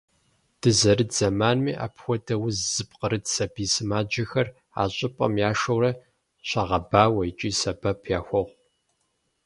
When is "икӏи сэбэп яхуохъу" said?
7.29-8.47